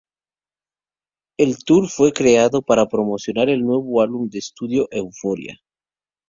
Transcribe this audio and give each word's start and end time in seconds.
El 1.37 1.63
tour 1.63 1.87
fue 1.87 2.11
creado 2.11 2.63
para 2.63 2.87
promocionar 2.87 3.49
el 3.49 3.63
noveno 3.63 4.01
álbum 4.01 4.29
de 4.31 4.39
estudio, 4.39 4.87
"Euphoria". 4.89 5.59